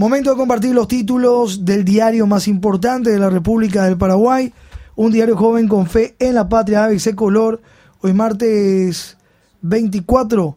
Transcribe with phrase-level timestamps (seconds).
[0.00, 4.50] Momento de compartir los títulos del diario más importante de la República del Paraguay,
[4.96, 7.60] un diario joven con fe en la patria ABC Color,
[8.00, 9.18] hoy martes
[9.60, 10.56] 24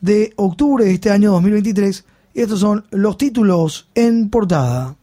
[0.00, 4.96] de octubre de este año 2023, y estos son los títulos en portada.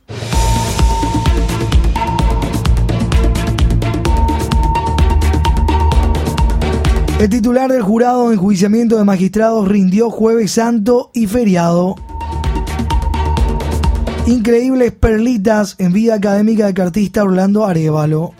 [7.21, 11.95] El titular del jurado de enjuiciamiento de magistrados rindió jueves santo y feriado.
[14.27, 18.33] Increíbles perlitas en vida académica del cartista Orlando Arevalo.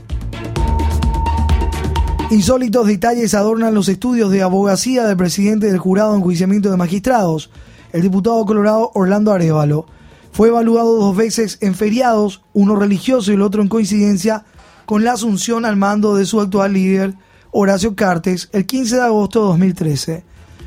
[2.29, 7.51] Insólitos detalles adornan los estudios de abogacía del presidente del jurado en enjuiciamiento de magistrados,
[7.93, 9.85] el diputado colorado Orlando Arevalo.
[10.33, 14.43] Fue evaluado dos veces en feriados, uno religioso y el otro en coincidencia
[14.85, 17.13] con la asunción al mando de su actual líder,
[17.51, 20.25] Horacio Cartes, el 15 de agosto de 2013.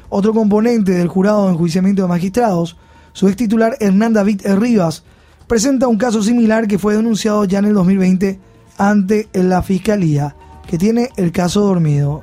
[0.09, 2.79] Otro componente del jurado de enjuiciamiento de magistrados,
[3.13, 5.05] su ex titular Hernán David Rivas,
[5.51, 8.39] presenta un caso similar que fue denunciado ya en el 2020
[8.79, 12.23] ante la Fiscalía, que tiene el caso dormido.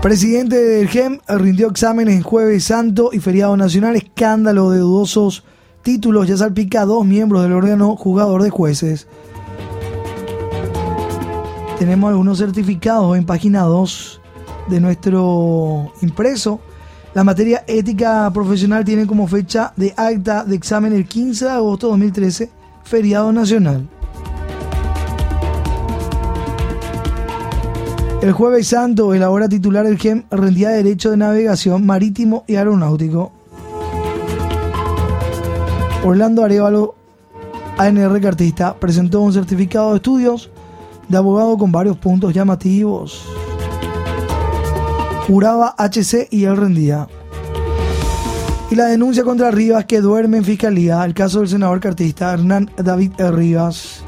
[0.00, 5.42] Presidente del GEM rindió exámenes en jueves santo y feriado nacional, escándalo de dudosos
[5.82, 9.08] títulos, ya salpica a dos miembros del órgano jugador de jueces.
[11.76, 14.20] Tenemos algunos certificados en página 2
[14.68, 16.60] de nuestro impreso
[17.12, 21.86] la materia ética profesional tiene como fecha de acta de examen el 15 de agosto
[21.88, 22.50] de 2013,
[22.84, 23.88] feriado nacional.
[28.22, 33.32] El jueves santo, el ahora titular del GEM rendía derecho de navegación marítimo y aeronáutico.
[36.04, 36.94] Orlando Arevalo,
[37.76, 40.50] ANR Cartista, presentó un certificado de estudios
[41.08, 43.26] de abogado con varios puntos llamativos
[45.30, 47.06] juraba HC y él rendía.
[48.68, 52.68] Y la denuncia contra Rivas que duerme en fiscalía, el caso del senador cartista Hernán
[52.76, 54.02] David Rivas.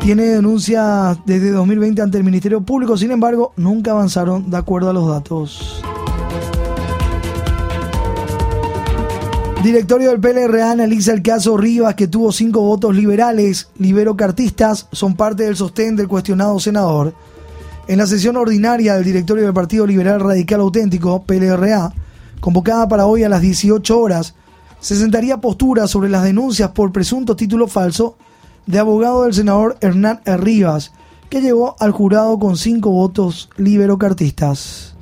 [0.00, 4.92] Tiene denuncia desde 2020 ante el Ministerio Público, sin embargo, nunca avanzaron de acuerdo a
[4.92, 5.80] los datos.
[9.62, 15.42] Directorio del PLRA analiza el caso Rivas, que tuvo cinco votos liberales, libero-cartistas, son parte
[15.42, 17.12] del sostén del cuestionado senador.
[17.88, 21.92] En la sesión ordinaria del directorio del Partido Liberal Radical Auténtico, PLRA,
[22.40, 24.34] convocada para hoy a las 18 horas,
[24.78, 28.16] se sentaría postura sobre las denuncias por presunto título falso
[28.66, 30.92] de abogado del senador Hernán Rivas,
[31.28, 34.94] que llegó al jurado con cinco votos libero-cartistas.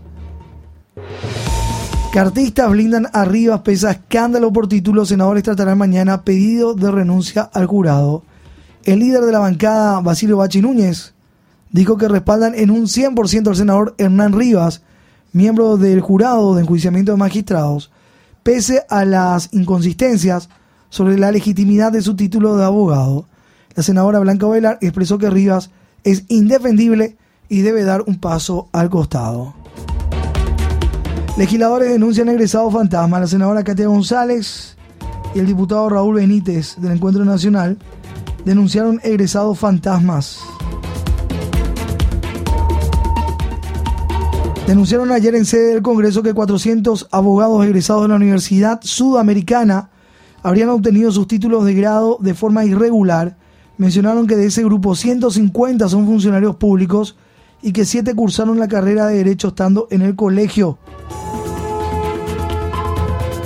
[2.16, 5.04] Cartistas blindan arriba, pesa escándalo por título.
[5.04, 8.22] Senadores tratarán mañana pedido de renuncia al jurado.
[8.84, 11.12] El líder de la bancada, Basilio Bachi Núñez,
[11.72, 14.80] dijo que respaldan en un 100% al senador Hernán Rivas,
[15.34, 17.90] miembro del jurado de enjuiciamiento de magistrados,
[18.42, 20.48] pese a las inconsistencias
[20.88, 23.26] sobre la legitimidad de su título de abogado.
[23.74, 25.68] La senadora Blanca Velar expresó que Rivas
[26.02, 27.18] es indefendible
[27.50, 29.55] y debe dar un paso al costado.
[31.36, 33.20] Legisladores denuncian egresado fantasma.
[33.20, 34.74] La senadora Katia González
[35.34, 37.76] y el diputado Raúl Benítez del Encuentro Nacional
[38.46, 40.40] denunciaron egresados fantasmas.
[44.66, 49.90] Denunciaron ayer en sede del Congreso que 400 abogados egresados de la Universidad Sudamericana
[50.42, 53.36] habrían obtenido sus títulos de grado de forma irregular.
[53.76, 57.14] Mencionaron que de ese grupo 150 son funcionarios públicos
[57.60, 60.78] y que 7 cursaron la carrera de Derecho estando en el colegio.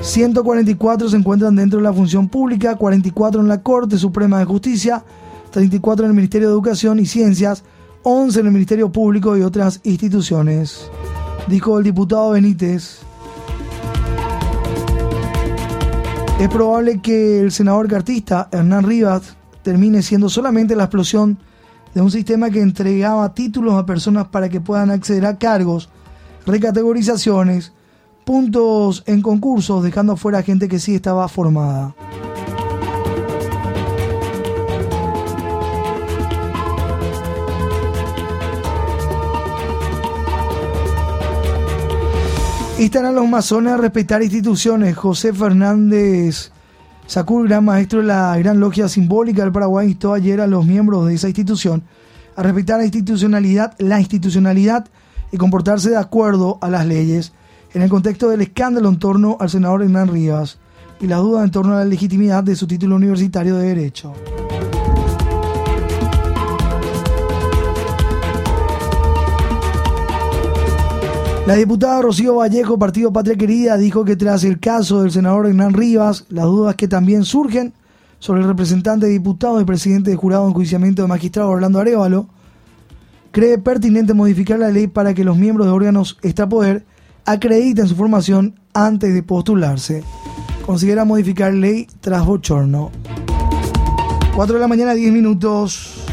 [0.03, 5.05] 144 se encuentran dentro de la función pública, 44 en la Corte Suprema de Justicia,
[5.51, 7.65] 34 en el Ministerio de Educación y Ciencias,
[8.03, 10.91] 11 en el Ministerio Público y otras instituciones.
[11.49, 13.01] Dijo el diputado Benítez.
[16.39, 21.39] Es probable que el senador cartista Hernán Rivas termine siendo solamente la explosión
[21.95, 25.91] de un sistema que entregaba títulos a personas para que puedan acceder a cargos,
[26.47, 27.75] recategorizaciones,
[28.31, 31.97] puntos en concursos, dejando fuera gente que sí estaba formada.
[42.79, 44.97] Estarán los masones a respetar instituciones.
[44.97, 46.53] José Fernández
[47.09, 51.09] Sacur, gran maestro de la Gran Logia Simbólica del Paraguay, instó ayer a los miembros
[51.09, 51.83] de esa institución
[52.37, 54.87] a respetar la institucionalidad, la institucionalidad
[55.33, 57.33] y comportarse de acuerdo a las leyes
[57.73, 60.59] en el contexto del escándalo en torno al senador Hernán Rivas
[61.01, 64.13] y la duda en torno a la legitimidad de su título universitario de Derecho.
[71.47, 75.73] La diputada Rocío Vallejo, Partido Patria Querida, dijo que tras el caso del senador Hernán
[75.73, 77.73] Rivas, las dudas que también surgen
[78.21, 82.29] sobre el representante diputado y presidente de jurado en juiciamiento de magistrado Orlando Arevalo,
[83.33, 86.85] cree pertinente modificar la ley para que los miembros de órganos extrapoder
[87.25, 90.03] acrediten su formación antes de postularse.
[90.65, 92.91] Considera modificar ley tras bochorno.
[94.35, 96.05] 4 de la mañana, 10 minutos.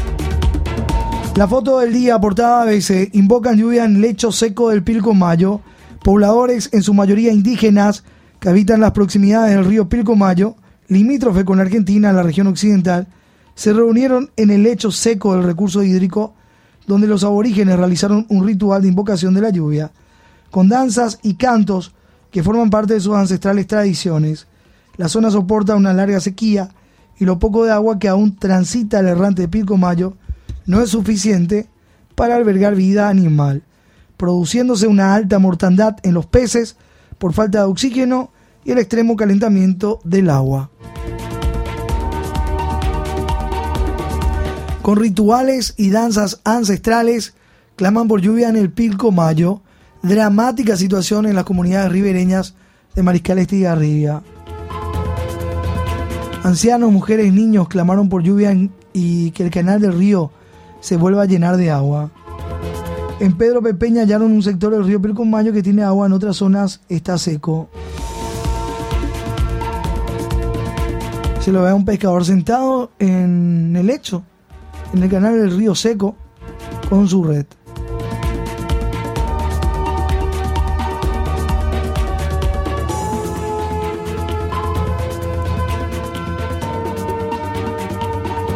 [1.36, 5.60] La foto del día, portada ABC, invocan lluvia en lecho seco del Pilcomayo.
[6.02, 8.02] Pobladores, en su mayoría indígenas,
[8.40, 10.56] que habitan las proximidades del río Pilcomayo,
[10.88, 13.06] limítrofe con Argentina, la región occidental,
[13.54, 16.34] se reunieron en el lecho seco del recurso hídrico,
[16.86, 19.92] donde los aborígenes realizaron un ritual de invocación de la lluvia,
[20.50, 21.94] con danzas y cantos
[22.30, 24.46] que forman parte de sus ancestrales tradiciones.
[24.96, 26.70] La zona soporta una larga sequía
[27.18, 30.14] y lo poco de agua que aún transita el errante de Pilcomayo
[30.66, 31.68] no es suficiente
[32.14, 33.62] para albergar vida animal,
[34.16, 36.76] produciéndose una alta mortandad en los peces
[37.18, 38.30] por falta de oxígeno
[38.64, 40.70] y el extremo calentamiento del agua.
[44.82, 47.34] Con rituales y danzas ancestrales,
[47.76, 49.60] claman por lluvia en el Pilcomayo,
[50.02, 52.54] dramática situación en las comunidades ribereñas
[52.94, 54.22] de Mariscal Estigarribia.
[56.42, 58.56] Ancianos, mujeres, niños clamaron por lluvia
[58.92, 60.30] y que el canal del río
[60.80, 62.10] se vuelva a llenar de agua.
[63.20, 66.80] En Pedro Pepeña hallaron un sector del río Pilcomayo que tiene agua, en otras zonas
[66.88, 67.68] está seco.
[71.40, 74.22] Se lo ve a un pescador sentado en el lecho,
[74.94, 76.14] en el canal del río seco,
[76.88, 77.46] con su red.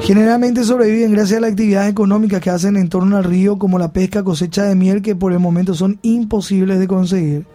[0.05, 3.93] Generalmente sobreviven gracias a la actividad económica que hacen en torno al río, como la
[3.93, 7.47] pesca, cosecha de miel, que por el momento son imposibles de conseguir.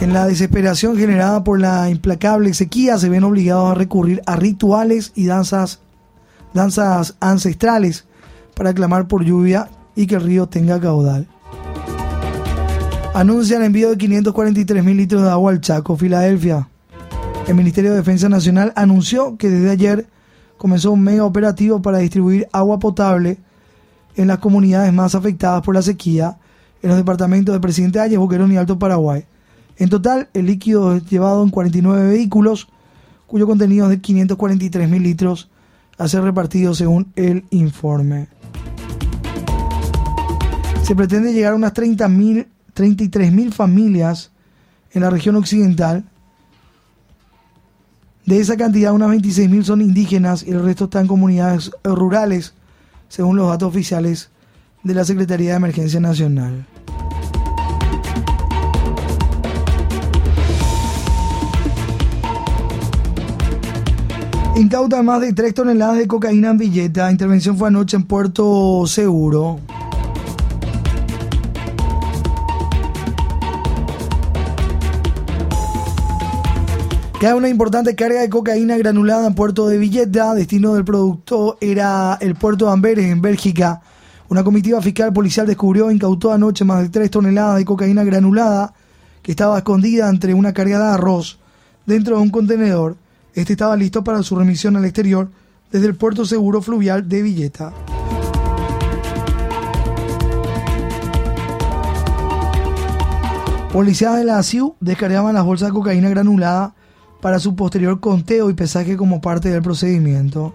[0.00, 5.10] En la desesperación generada por la implacable sequía, se ven obligados a recurrir a rituales
[5.16, 5.80] y danzas,
[6.54, 8.04] danzas ancestrales
[8.54, 11.26] para clamar por lluvia y que el río tenga caudal.
[13.12, 16.68] Anuncian envío de 543 mil litros de agua al Chaco, Filadelfia
[17.46, 20.06] el Ministerio de Defensa Nacional anunció que desde ayer
[20.56, 23.38] comenzó un mega operativo para distribuir agua potable
[24.16, 26.38] en las comunidades más afectadas por la sequía
[26.82, 29.24] en los departamentos de Presidente Ayes, Boquerón y Alto Paraguay.
[29.76, 32.68] En total, el líquido es llevado en 49 vehículos,
[33.26, 35.48] cuyo contenido es de 543 mil litros,
[35.98, 38.28] a ser repartido según el informe.
[40.82, 42.08] Se pretende llegar a unas 30
[42.74, 44.32] 33 mil familias
[44.92, 46.04] en la región occidental
[48.26, 52.54] de esa cantidad, unas 26.000 son indígenas y el resto están en comunidades rurales,
[53.08, 54.30] según los datos oficiales
[54.82, 56.66] de la Secretaría de Emergencia Nacional.
[64.56, 67.10] Incauta más de 3 toneladas de cocaína en billeta.
[67.10, 69.60] Intervención fue anoche en Puerto Seguro.
[77.18, 80.34] Cae una importante carga de cocaína granulada en Puerto de Villeta.
[80.34, 83.80] Destino del producto era el puerto de Amberes, en Bélgica.
[84.28, 88.74] Una comitiva fiscal policial descubrió e incautó anoche más de 3 toneladas de cocaína granulada
[89.22, 91.38] que estaba escondida entre una carga de arroz
[91.86, 92.96] dentro de un contenedor.
[93.32, 95.30] Este estaba listo para su remisión al exterior
[95.72, 97.72] desde el puerto seguro fluvial de Villeta.
[103.72, 106.74] Policías de la ASIU descargaban las bolsas de cocaína granulada
[107.26, 110.54] para su posterior conteo y pesaje como parte del procedimiento.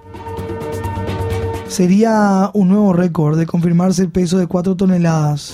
[1.67, 5.53] Sería un nuevo récord de confirmarse el peso de 4 toneladas.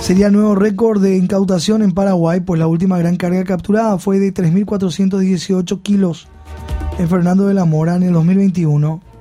[0.00, 4.18] Sería el nuevo récord de incautación en Paraguay, pues la última gran carga capturada fue
[4.18, 6.26] de 3.418 kilos
[6.98, 9.11] en Fernando de la Mora en el 2021.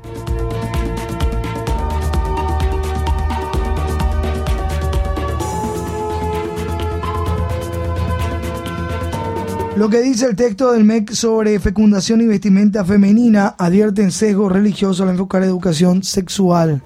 [9.75, 14.49] Lo que dice el texto del MEC sobre fecundación y vestimenta femenina advierte en sesgo
[14.49, 16.83] religioso al enfocar educación sexual.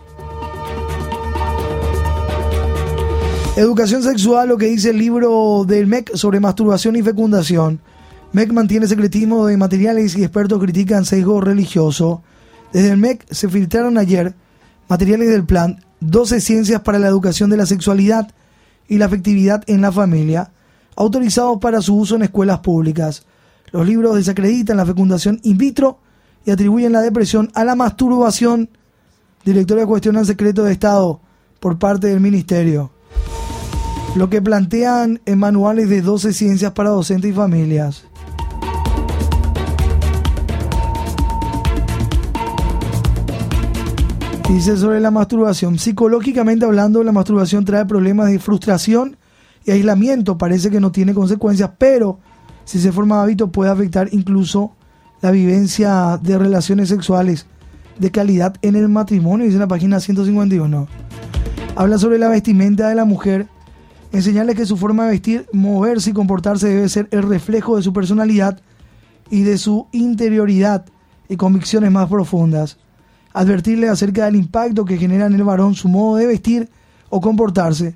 [3.58, 7.80] Educación sexual, lo que dice el libro del MEC sobre masturbación y fecundación.
[8.34, 12.22] MEC mantiene secretismo de materiales y expertos critican sesgo religioso.
[12.72, 14.36] Desde el MEC se filtraron ayer
[14.88, 18.32] materiales del plan 12 ciencias para la educación de la sexualidad
[18.88, 20.52] y la afectividad en la familia
[20.96, 23.26] autorizados para su uso en escuelas públicas.
[23.72, 26.00] Los libros desacreditan la fecundación in vitro
[26.46, 28.70] y atribuyen la depresión a la masturbación
[29.46, 31.22] Directoria cuestiona el secreto de Estado
[31.60, 32.90] por parte del Ministerio.
[34.16, 38.06] Lo que plantean en manuales de 12 ciencias para docentes y familias.
[44.50, 45.78] Dice sobre la masturbación.
[45.78, 49.16] Psicológicamente hablando, la masturbación trae problemas de frustración
[49.66, 50.38] y aislamiento.
[50.38, 52.20] Parece que no tiene consecuencias, pero
[52.64, 54.72] si se forma hábito puede afectar incluso
[55.22, 57.48] la vivencia de relaciones sexuales
[58.00, 60.88] de calidad en el matrimonio, dice la página 151.
[61.76, 63.48] Habla sobre la vestimenta de la mujer,
[64.12, 67.92] enseñarle que su forma de vestir, moverse y comportarse debe ser el reflejo de su
[67.94, 68.62] personalidad
[69.30, 70.86] y de su interioridad
[71.28, 72.78] y convicciones más profundas.
[73.34, 76.70] Advertirle acerca del impacto que genera en el varón su modo de vestir
[77.10, 77.96] o comportarse.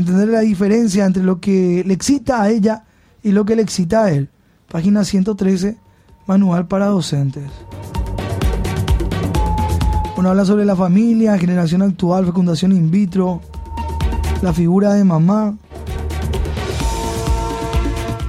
[0.00, 2.84] Entender la diferencia entre lo que le excita a ella
[3.22, 4.30] y lo que le excita a él.
[4.66, 5.76] Página 113,
[6.26, 7.50] Manual para Docentes.
[10.14, 13.42] Bueno, habla sobre la familia, generación actual, fecundación in vitro,
[14.40, 15.58] la figura de mamá.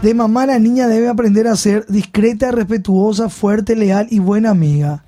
[0.01, 5.05] De mamá la niña debe aprender a ser discreta, respetuosa, fuerte, leal y buena amiga.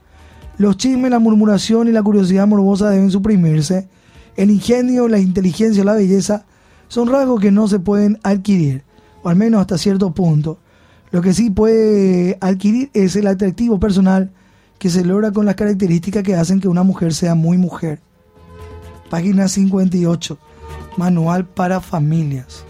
[0.57, 3.89] Los chismes, la murmuración y la curiosidad morbosa deben suprimirse.
[4.37, 6.45] El ingenio, la inteligencia, la belleza
[6.93, 8.83] son rasgos que no se pueden adquirir
[9.23, 10.59] o al menos hasta cierto punto.
[11.09, 14.29] Lo que sí puede adquirir es el atractivo personal
[14.77, 17.99] que se logra con las características que hacen que una mujer sea muy mujer.
[19.09, 20.37] Página 58.
[20.95, 22.63] Manual para familias.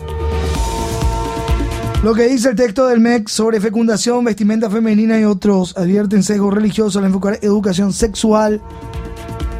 [2.01, 6.49] Lo que dice el texto del MEC sobre fecundación, vestimenta femenina y otros advierten sesgo
[6.49, 8.61] religioso al enfocar educación sexual.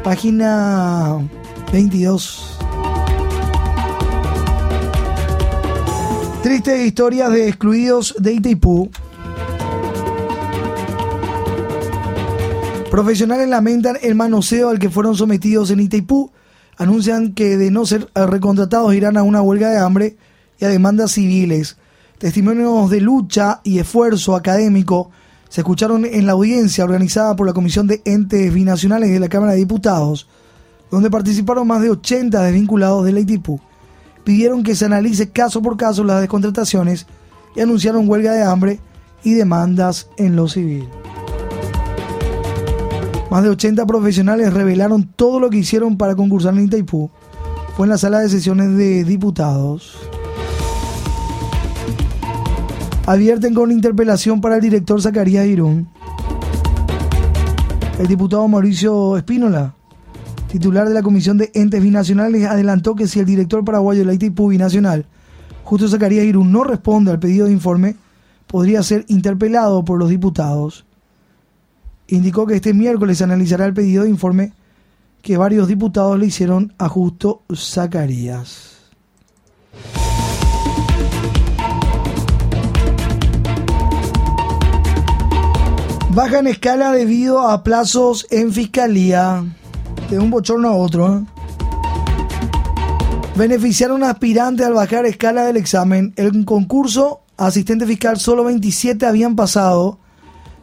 [0.02, 1.18] Página
[1.70, 2.53] 22.
[6.44, 8.90] Tristes historias de excluidos de Itaipú.
[12.90, 16.30] Profesionales lamentan el manoseo al que fueron sometidos en Itaipú.
[16.76, 20.18] Anuncian que de no ser recontratados irán a una huelga de hambre
[20.58, 21.78] y a demandas civiles.
[22.18, 25.10] Testimonios de lucha y esfuerzo académico
[25.48, 29.52] se escucharon en la audiencia organizada por la Comisión de Entes Binacionales de la Cámara
[29.52, 30.28] de Diputados,
[30.90, 33.62] donde participaron más de 80 desvinculados de la Itaipú
[34.24, 37.06] pidieron que se analice caso por caso las descontrataciones
[37.54, 38.80] y anunciaron huelga de hambre
[39.22, 40.88] y demandas en lo civil.
[43.30, 47.10] Más de 80 profesionales revelaron todo lo que hicieron para concursar en Itaipú.
[47.76, 49.98] Fue en la sala de sesiones de diputados.
[53.06, 55.88] Advierten con interpelación para el director Zacarías Irún.
[57.98, 59.74] El diputado Mauricio Espínola
[60.54, 64.46] titular de la Comisión de Entes Binacionales, adelantó que si el director paraguayo de la
[64.46, 65.04] binacional,
[65.64, 67.96] Justo Zacarías Irún, no responde al pedido de informe,
[68.46, 70.86] podría ser interpelado por los diputados.
[72.06, 74.52] Indicó que este miércoles se analizará el pedido de informe
[75.22, 78.92] que varios diputados le hicieron a Justo Zacarías.
[86.10, 89.44] Baja en escala debido a plazos en fiscalía
[90.10, 91.18] de un bochorno a otro.
[91.18, 91.24] ¿eh?
[93.36, 96.12] Beneficiaron a un aspirante al bajar escala del examen.
[96.16, 99.98] El concurso asistente fiscal solo 27 habían pasado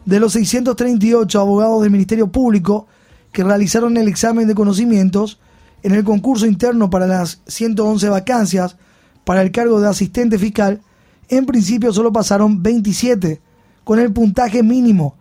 [0.04, 2.86] de los 638 abogados del Ministerio Público
[3.30, 5.40] que realizaron el examen de conocimientos
[5.82, 8.76] en el concurso interno para las 111 vacancias
[9.24, 10.80] para el cargo de asistente fiscal,
[11.28, 13.40] en principio solo pasaron 27
[13.84, 15.14] con el puntaje mínimo.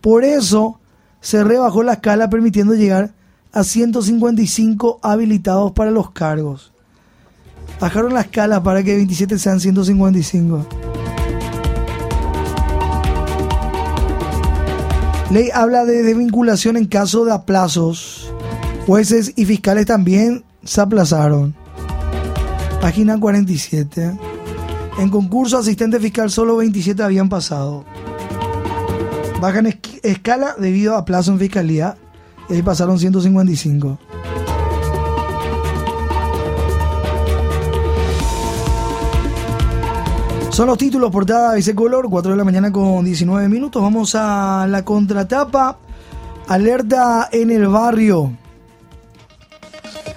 [0.00, 0.80] Por eso
[1.20, 3.13] se rebajó la escala permitiendo llegar
[3.54, 6.72] a 155 habilitados para los cargos.
[7.80, 10.66] Bajaron la escala para que 27 sean 155.
[15.30, 18.32] Ley habla de desvinculación en caso de aplazos.
[18.86, 21.54] Jueces y fiscales también se aplazaron.
[22.80, 24.18] Página 47.
[24.98, 27.84] En concurso asistente fiscal solo 27 habían pasado.
[29.40, 31.96] Bajan escala debido a plazo en fiscalía
[32.48, 33.98] y ahí pasaron 155.
[40.50, 43.82] Son los títulos, portada ese color, 4 de la mañana con 19 minutos.
[43.82, 45.78] Vamos a la contratapa.
[46.46, 48.32] Alerta en el barrio.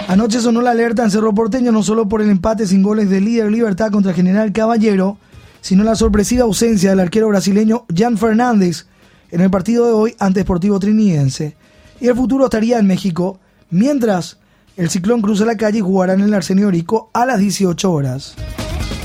[0.08, 3.20] Anoche sonó la alerta en Cerro Porteño no solo por el empate sin goles de
[3.20, 5.18] líder Libertad contra General Caballero,
[5.62, 8.86] sino la sorpresiva ausencia del arquero brasileño Jan Fernández
[9.32, 11.58] en el partido de hoy ante Sportivo Trinidense
[12.00, 13.40] y el futuro estaría en México,
[13.70, 14.38] mientras
[14.76, 18.36] el ciclón cruza la calle y jugará en el Arsenio Rico a las 18 horas.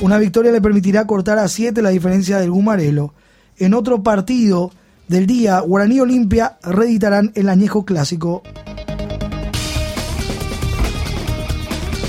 [0.03, 3.15] Una victoria le permitirá cortar a 7 la diferencia del Gumarelo.
[3.57, 4.73] En otro partido
[5.09, 8.43] del día, Guaraní Olimpia reeditarán el añejo clásico.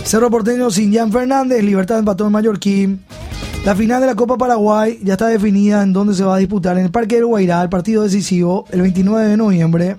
[0.03, 3.05] Cerro Porteño sin Jan Fernández, Libertad empató en Mallorquín.
[3.65, 6.77] La final de la Copa Paraguay ya está definida en dónde se va a disputar,
[6.77, 9.97] en el Parque del Guairá, el partido decisivo, el 29 de noviembre.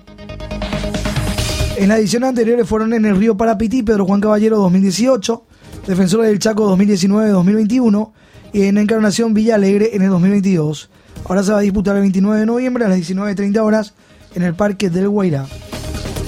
[1.77, 5.43] En las ediciones anteriores fueron en el Río Parapití, Pedro Juan Caballero 2018,
[5.85, 8.11] Defensores del Chaco 2019-2021
[8.53, 10.89] y en Encarnación Villa Alegre en el 2022.
[11.27, 13.93] Ahora se va a disputar el 29 de noviembre a las 19.30 horas
[14.35, 15.47] en el Parque del Guairá.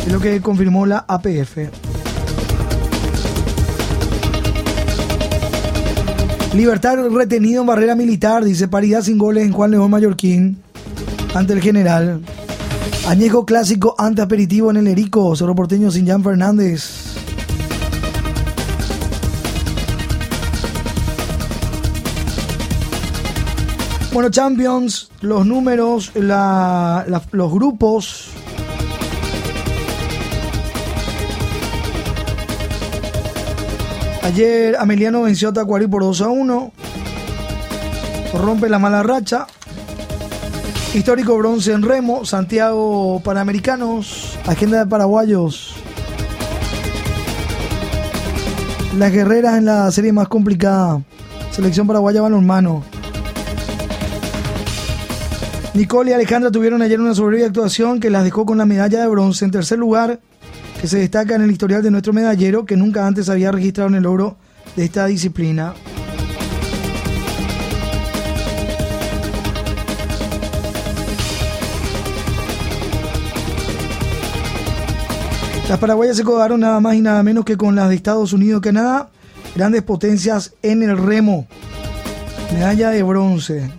[0.05, 1.57] Es lo que confirmó la APF.
[6.53, 10.57] Libertad retenido en barrera militar, dice paridad sin goles en Juan León Mallorquín
[11.33, 12.21] ante el general.
[13.07, 17.15] Añejo clásico ante aperitivo en el Erico, Cerro Porteño sin Jan Fernández.
[24.11, 28.27] Bueno, Champions, los números, los grupos.
[34.23, 36.71] Ayer Ameliano venció a Tacuarí por 2 a 1.
[38.33, 39.47] Rompe la mala racha.
[40.97, 42.25] Histórico bronce en remo.
[42.25, 44.35] Santiago Panamericanos.
[44.47, 45.75] Agenda de paraguayos.
[48.97, 51.03] Las guerreras en la serie más complicada.
[51.51, 52.83] Selección paraguaya balonmano.
[55.75, 59.07] Nicole y Alejandra tuvieron ayer una soberbia actuación que las dejó con la medalla de
[59.07, 60.19] bronce en tercer lugar,
[60.81, 63.95] que se destaca en el historial de nuestro medallero, que nunca antes había registrado en
[63.97, 64.37] el logro
[64.75, 65.75] de esta disciplina.
[75.69, 78.59] Las paraguayas se codaron nada más y nada menos que con las de Estados Unidos
[78.59, 79.09] y Canadá,
[79.53, 81.45] grandes potencias en el remo.
[82.53, 83.69] Medalla de bronce.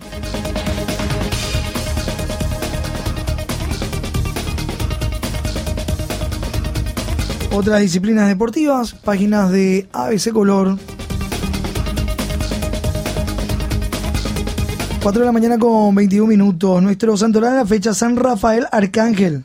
[7.51, 10.77] Otras disciplinas deportivas, páginas de ABC Color.
[15.01, 16.83] 4 de la mañana con 21 minutos.
[16.83, 19.43] Nuestro santoral de la fecha, San Rafael Arcángel.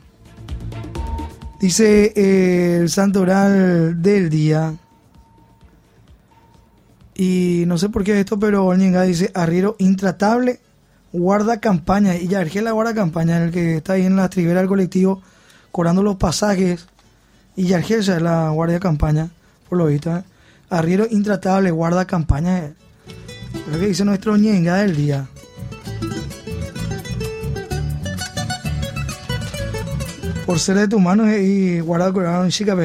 [1.65, 4.75] Dice eh, el santoral del día.
[7.15, 10.59] Y no sé por qué esto, pero Olñenga dice arriero intratable,
[11.11, 12.17] guarda campaña.
[12.17, 15.23] Y ya la guarda campaña, el que está ahí en la tribera del colectivo,
[15.71, 16.85] cobrando los pasajes
[17.55, 19.31] y Yargel es la guardia campaña,
[19.67, 20.15] por lo visto.
[20.15, 20.23] ¿eh?
[20.69, 22.75] Arriero intratable, guarda campaña.
[23.71, 25.27] Lo que dice nuestro ñenga del día.
[30.45, 32.75] Por ser de tu mano y guardar corazón chica,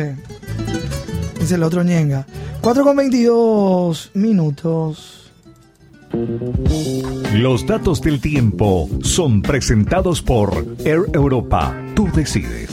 [1.38, 2.26] dice el otro ñenga.
[2.62, 5.32] 4 con 22 minutos.
[7.34, 11.76] Los datos del tiempo son presentados por Air Europa.
[11.94, 12.70] Tú decides.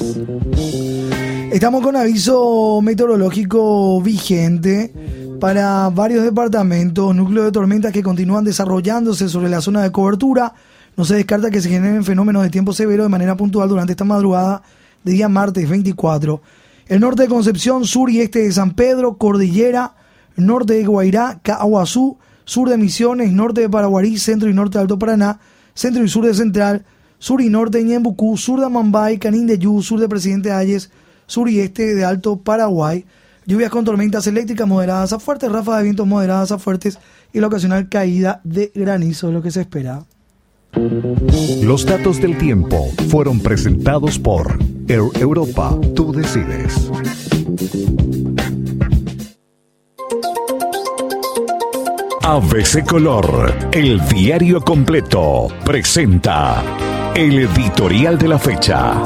[1.52, 4.92] Estamos con aviso meteorológico vigente
[5.40, 10.54] para varios departamentos, núcleos de tormentas que continúan desarrollándose sobre la zona de cobertura.
[10.96, 14.04] No se descarta que se generen fenómenos de tiempo severo de manera puntual durante esta
[14.04, 14.64] madrugada
[15.04, 16.42] de día martes 24.
[16.88, 19.96] El norte de Concepción, sur y este de San Pedro, Cordillera,
[20.36, 24.98] norte de Guairá, Caguazú, sur de Misiones, norte de Paraguarí, centro y norte de Alto
[24.98, 25.40] Paraná,
[25.74, 26.86] centro y sur de Central,
[27.20, 30.90] sur y norte de Ñembucú, sur de Amambay, Canín de Yu, sur de Presidente Ayes,
[31.26, 33.06] sur y este de Alto Paraguay.
[33.46, 37.00] Lluvias con tormentas eléctricas moderadas a fuertes, ráfagas de vientos moderadas a fuertes
[37.34, 40.06] y la ocasional caída de granizo, lo que se espera.
[41.64, 45.78] Los datos del tiempo fueron presentados por Air Europa.
[45.96, 46.90] Tú decides.
[52.24, 56.62] ABC Color, el diario completo, presenta
[57.16, 59.02] el editorial de la fecha.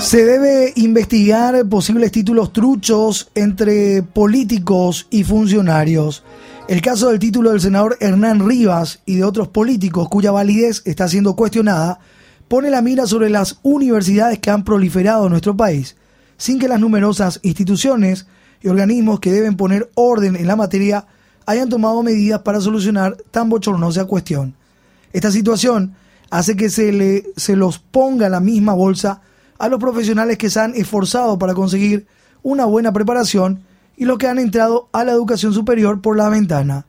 [0.00, 6.24] Se debe investigar posibles títulos truchos entre políticos y funcionarios.
[6.70, 11.08] El caso del título del senador Hernán Rivas y de otros políticos cuya validez está
[11.08, 11.98] siendo cuestionada
[12.46, 15.96] pone la mira sobre las universidades que han proliferado en nuestro país,
[16.36, 18.28] sin que las numerosas instituciones
[18.62, 21.06] y organismos que deben poner orden en la materia
[21.44, 24.54] hayan tomado medidas para solucionar tan bochornosa cuestión.
[25.12, 25.96] Esta situación
[26.30, 29.22] hace que se, le, se los ponga la misma bolsa
[29.58, 32.06] a los profesionales que se han esforzado para conseguir
[32.44, 33.64] una buena preparación
[34.00, 36.86] y los que han entrado a la educación superior por la ventana.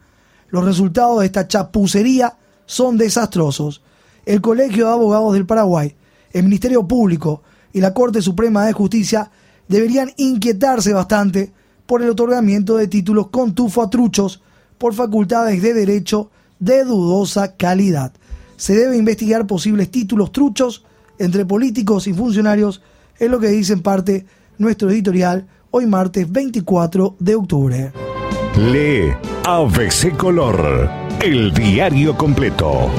[0.47, 3.81] Los resultados de esta chapucería son desastrosos.
[4.25, 5.93] El Colegio de Abogados del Paraguay,
[6.31, 7.43] el Ministerio Público
[7.73, 9.29] y la Corte Suprema de Justicia
[9.67, 11.51] deberían inquietarse bastante
[11.85, 14.41] por el otorgamiento de títulos con tufo a truchos
[14.77, 18.13] por facultades de derecho de dudosa calidad.
[18.55, 20.85] Se debe investigar posibles títulos truchos
[21.19, 22.81] entre políticos y funcionarios,
[23.19, 24.25] es lo que dice en parte
[24.57, 27.91] nuestro editorial, hoy martes 24 de octubre.
[28.57, 29.13] Lee
[29.45, 30.89] ABC Color,
[31.21, 32.89] el diario completo.